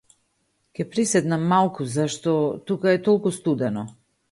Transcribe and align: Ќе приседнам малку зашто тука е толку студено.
Ќе 0.79 0.85
приседнам 0.93 1.43
малку 1.51 1.87
зашто 1.97 2.35
тука 2.73 2.91
е 2.97 3.05
толку 3.11 3.37
студено. 3.39 3.89